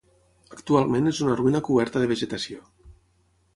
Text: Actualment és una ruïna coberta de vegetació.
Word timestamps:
Actualment 0.55 1.09
és 1.11 1.19
una 1.27 1.35
ruïna 1.41 1.63
coberta 1.69 2.03
de 2.05 2.11
vegetació. 2.15 2.61